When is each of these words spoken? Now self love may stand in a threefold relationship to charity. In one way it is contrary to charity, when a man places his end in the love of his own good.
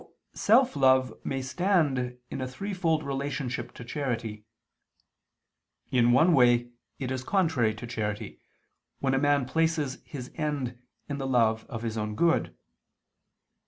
Now 0.03 0.07
self 0.33 0.75
love 0.75 1.13
may 1.23 1.43
stand 1.43 2.17
in 2.31 2.41
a 2.41 2.47
threefold 2.47 3.03
relationship 3.03 3.71
to 3.75 3.85
charity. 3.85 4.45
In 5.91 6.11
one 6.11 6.33
way 6.33 6.71
it 6.97 7.11
is 7.11 7.23
contrary 7.23 7.75
to 7.75 7.85
charity, 7.85 8.39
when 8.97 9.13
a 9.13 9.19
man 9.19 9.45
places 9.45 9.99
his 10.03 10.31
end 10.33 10.79
in 11.07 11.19
the 11.19 11.27
love 11.27 11.67
of 11.69 11.83
his 11.83 11.99
own 11.99 12.15
good. 12.15 12.57